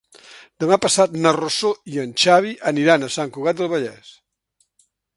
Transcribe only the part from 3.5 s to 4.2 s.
del Vallès.